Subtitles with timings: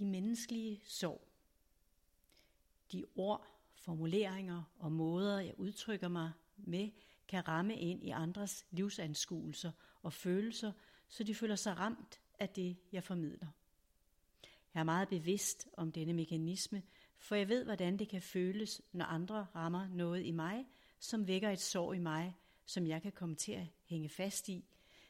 [0.00, 1.28] De menneskelige sorg.
[2.92, 6.90] De ord, formuleringer og måder, jeg udtrykker mig med,
[7.28, 10.72] kan ramme ind i andres livsanskuelser og følelser,
[11.08, 13.46] så de føler sig ramt af det, jeg formidler.
[14.74, 16.82] Jeg er meget bevidst om denne mekanisme,
[17.18, 20.66] for jeg ved, hvordan det kan føles, når andre rammer noget i mig,
[20.98, 24.64] som vækker et sår i mig, som jeg kan komme til at hænge fast i,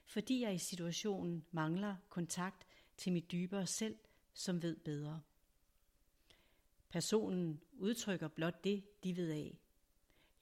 [0.04, 2.66] fordi jeg i situationen mangler kontakt
[2.96, 3.96] til mit dybere selv,
[4.32, 5.20] som ved bedre.
[6.88, 9.58] Personen udtrykker blot det, de ved af.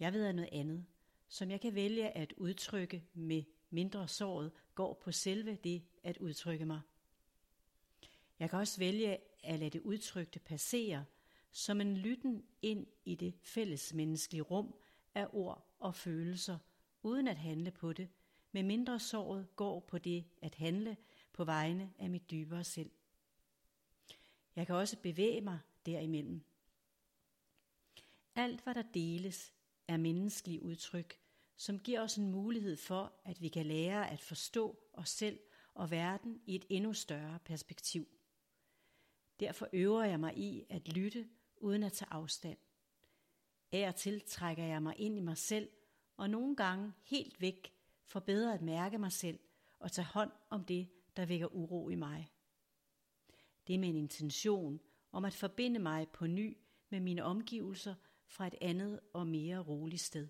[0.01, 0.87] Jeg ved af noget andet,
[1.29, 6.65] som jeg kan vælge at udtrykke med mindre såret, går på selve det at udtrykke
[6.65, 6.81] mig.
[8.39, 11.05] Jeg kan også vælge at lade det udtrykte passere,
[11.51, 14.75] som en lytten ind i det fælles menneskelige rum
[15.15, 16.59] af ord og følelser,
[17.03, 18.09] uden at handle på det,
[18.53, 20.97] med mindre såret går på det at handle
[21.33, 22.91] på vegne af mit dybere selv.
[24.59, 26.41] Jeg kan også bevæge mig derimellem.
[28.35, 29.53] Alt hvad der deles
[29.89, 31.21] er menneskelige udtryk,
[31.57, 35.41] som giver os en mulighed for, at vi kan lære at forstå os selv
[35.75, 38.09] og verden i et endnu større perspektiv.
[39.41, 42.59] Derfor øver jeg mig i at lytte uden at tage afstand.
[43.73, 45.71] Af og til trækker jeg mig ind i mig selv,
[46.17, 47.73] og nogle gange helt væk,
[48.05, 49.39] for bedre at mærke mig selv
[49.79, 52.29] og tage hånd om det, der vækker uro i mig.
[53.69, 54.81] Det er med en intention
[55.13, 56.57] om at forbinde mig på ny
[56.89, 57.95] med mine omgivelser
[58.27, 60.29] fra et andet og mere roligt sted.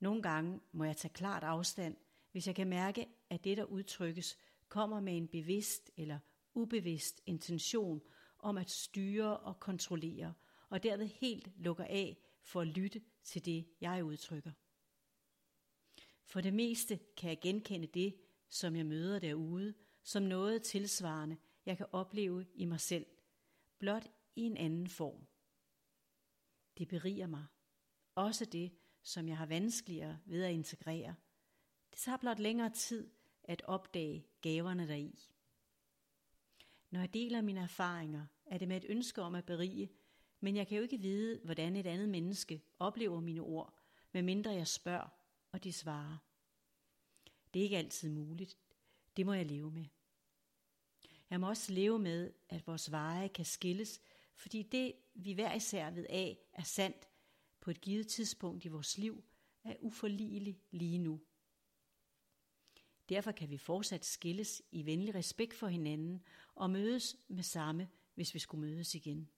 [0.00, 1.96] Nogle gange må jeg tage klart afstand,
[2.32, 6.18] hvis jeg kan mærke, at det, der udtrykkes, kommer med en bevidst eller
[6.54, 8.02] ubevidst intention
[8.38, 10.34] om at styre og kontrollere,
[10.68, 14.52] og derved helt lukker af for at lytte til det, jeg udtrykker.
[16.24, 18.16] For det meste kan jeg genkende det,
[18.48, 23.06] som jeg møder derude, som noget tilsvarende, jeg kan opleve i mig selv,
[23.78, 25.26] blot i en anden form.
[26.78, 27.46] Det beriger mig.
[28.14, 28.72] Også det,
[29.02, 31.14] som jeg har vanskeligere ved at integrere.
[31.90, 33.10] Det tager blot længere tid
[33.42, 35.28] at opdage gaverne deri.
[36.90, 39.90] Når jeg deler mine erfaringer, er det med et ønske om at berige,
[40.40, 43.74] men jeg kan jo ikke vide, hvordan et andet menneske oplever mine ord,
[44.12, 45.08] medmindre jeg spørger,
[45.52, 46.16] og de svarer.
[47.54, 48.58] Det er ikke altid muligt.
[49.16, 49.84] Det må jeg leve med.
[51.30, 54.00] Jeg må også leve med, at vores veje kan skilles,
[54.34, 57.08] fordi det, vi hver især ved af, er sandt
[57.60, 59.24] på et givet tidspunkt i vores liv,
[59.64, 61.20] er uforligeligt lige nu.
[63.08, 66.22] Derfor kan vi fortsat skilles i venlig respekt for hinanden
[66.54, 69.30] og mødes med samme, hvis vi skulle mødes igen.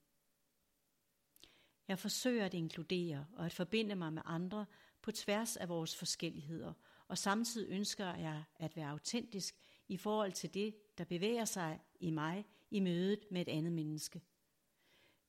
[1.89, 4.67] Jeg forsøger at inkludere og at forbinde mig med andre
[5.03, 6.73] på tværs af vores forskelligheder,
[7.13, 9.57] og samtidig ønsker jeg at være autentisk
[9.89, 14.23] i forhold til det, der bevæger sig i mig i mødet med et andet menneske.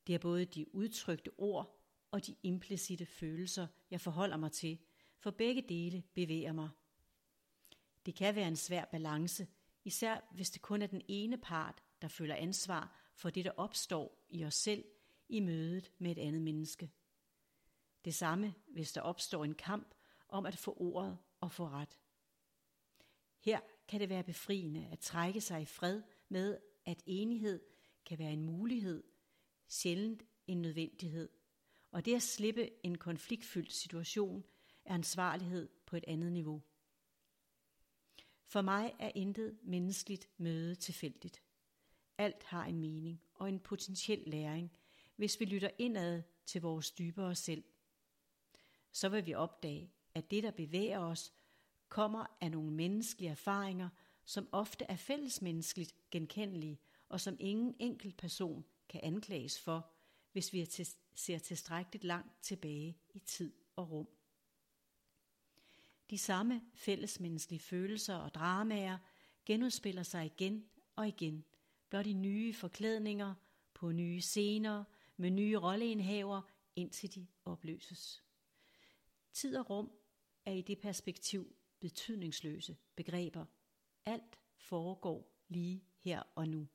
[0.08, 1.80] Det er både de udtrykte ord
[2.12, 4.80] og de implicite følelser, jeg forholder mig til,
[5.20, 6.70] for begge dele bevæger mig.
[8.06, 9.48] Det kan være en svær balance,
[9.84, 14.26] især hvis det kun er den ene part, der føler ansvar for det, der opstår
[14.30, 14.86] i os selv
[15.30, 16.92] i mødet med et andet menneske.
[18.06, 19.96] Det samme, hvis der opstår en kamp
[20.30, 21.98] om at få ordet og få ret.
[23.40, 27.62] Her kan det være befriende at trække sig i fred med, at enighed
[28.06, 29.04] kan være en mulighed,
[29.68, 31.30] sjældent en nødvendighed.
[31.92, 34.44] Og det at slippe en konfliktfyldt situation
[34.86, 36.62] er ansvarlighed på et andet niveau.
[38.46, 41.44] For mig er intet menneskeligt møde tilfældigt.
[42.18, 44.72] Alt har en mening og en potentiel læring,
[45.16, 47.64] hvis vi lytter indad til vores dybere selv.
[48.92, 51.34] Så vil vi opdage, at det, der bevæger os,
[51.90, 53.90] kommer af nogle menneskelige erfaringer,
[54.26, 56.80] som ofte er fællesmenneskeligt genkendelige,
[57.10, 59.90] og som ingen enkelt person kan anklages for,
[60.32, 60.68] hvis vi
[61.16, 64.08] ser tilstrækkeligt langt tilbage i tid og rum.
[66.10, 68.98] De samme fællesmenneskelige følelser og dramaer
[69.46, 71.46] genudspiller sig igen og igen,
[71.90, 73.34] blot i nye forklædninger,
[73.74, 74.84] på nye scener,
[75.18, 76.42] med nye rolleindhaver,
[76.76, 78.24] indtil de opløses.
[79.34, 79.92] Tid og rum
[80.46, 83.46] er i det perspektiv betydningsløse begreber.
[84.06, 86.68] Alt foregår lige her og nu.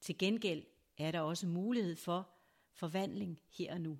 [0.00, 0.66] Til gengæld
[0.96, 2.30] er der også mulighed for
[2.72, 3.98] forvandling her og nu.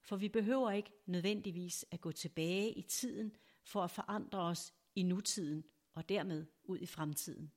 [0.00, 5.02] For vi behøver ikke nødvendigvis at gå tilbage i tiden for at forandre os i
[5.02, 5.64] nutiden
[5.94, 7.52] og dermed ud i fremtiden.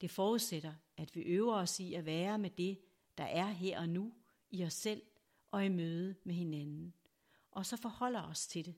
[0.00, 2.80] Det forudsætter, at vi øver os i at være med det,
[3.18, 4.14] der er her og nu,
[4.50, 5.02] i os selv
[5.50, 6.94] og i møde med hinanden,
[7.50, 8.74] og så forholder os til det.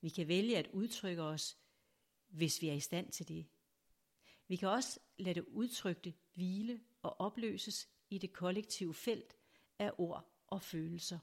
[0.00, 1.58] Vi kan vælge at udtrykke os,
[2.28, 3.46] hvis vi er i stand til det.
[4.48, 9.36] Vi kan også lade det udtrykte hvile og opløses i det kollektive felt
[9.78, 11.18] af ord og følelser.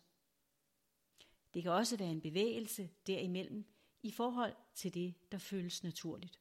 [1.53, 3.65] Det kan også være en bevægelse derimellem
[4.03, 6.39] i forhold til det, der føles naturligt.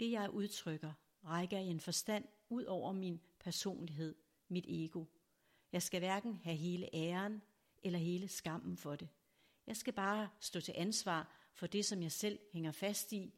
[0.00, 0.92] Det jeg udtrykker,
[1.24, 4.14] rækker i en forstand ud over min personlighed,
[4.48, 5.04] mit ego.
[5.72, 7.42] Jeg skal hverken have hele æren
[7.82, 9.08] eller hele skammen for det.
[9.66, 13.34] Jeg skal bare stå til ansvar for det, som jeg selv hænger fast i,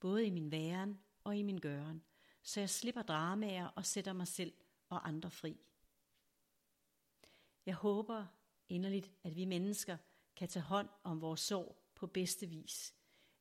[0.00, 2.02] både i min væren og i min gøren,
[2.42, 4.52] så jeg slipper dramaer og sætter mig selv
[4.88, 5.60] og andre fri.
[7.66, 8.26] Jeg håber
[8.68, 9.96] inderligt, at vi mennesker
[10.36, 12.94] kan tage hånd om vores sorg på bedste vis,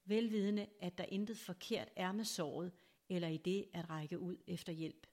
[0.05, 2.71] velvidende, at der intet forkert er med såret
[3.09, 5.07] eller i det at række ud efter hjælp.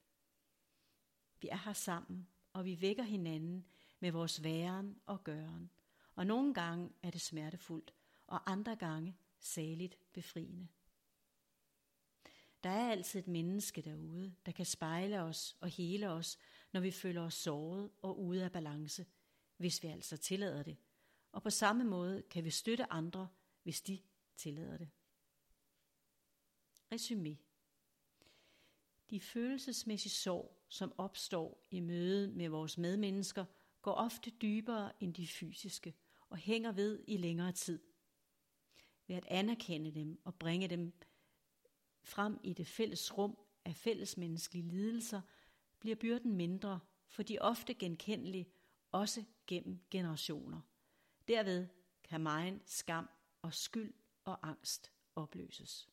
[1.41, 3.67] Vi er her sammen, og vi vækker hinanden
[4.01, 5.71] med vores væren og gøren,
[6.15, 7.95] og nogle gange er det smertefuldt,
[8.27, 10.69] og andre gange saligt befriende.
[12.63, 16.39] Der er altid et menneske derude, der kan spejle os og hele os,
[16.73, 19.07] når vi føler os såret og ude af balance,
[19.57, 20.77] hvis vi altså tillader det.
[21.33, 23.29] Og på samme måde kan vi støtte andre,
[23.63, 23.99] hvis de
[24.37, 24.91] tillader det.
[26.95, 27.50] Resumé.
[29.11, 33.45] De følelsesmæssige sorg, som opstår i møde med vores medmennesker,
[33.83, 35.95] går ofte dybere end de fysiske
[36.29, 37.83] og hænger ved i længere tid.
[39.07, 40.93] Ved at anerkende dem og bringe dem
[42.03, 45.21] frem i det fælles rum af fællesmenneskelige lidelser,
[45.79, 48.49] bliver byrden mindre, for de er ofte genkendelige,
[48.93, 50.61] også gennem generationer.
[51.29, 51.69] Derved
[52.05, 53.09] kan megen skam
[53.43, 55.89] og skyld og angst opløses.